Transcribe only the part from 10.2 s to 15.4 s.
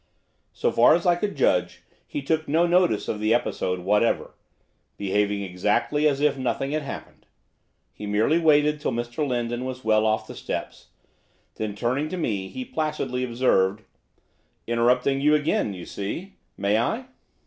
the steps; then, turning to me, he placidly observed, 'Interrupting you